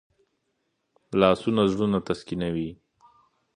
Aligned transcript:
لاسونه 1.19 1.63
زړونه 1.71 1.99
تسکینوي 2.07 2.69